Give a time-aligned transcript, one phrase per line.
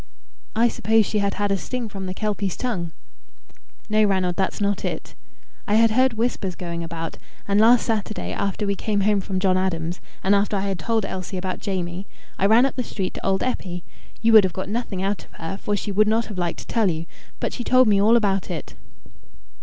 [0.55, 2.91] "I suppose she had had a sting from the Kelpie's tongue."
[3.87, 5.13] "No, Ranald, that's not it.
[5.67, 9.57] I had heard whispers going about; and last Saturday, after we came home from John
[9.57, 12.07] Adam's, and after I had told Elsie about Jamie,
[12.39, 13.83] I ran up the street to old Eppie.
[14.23, 16.65] You would have got nothing out of her, for she would not have liked to
[16.65, 17.05] tell you;
[17.39, 18.73] but she told me all about it."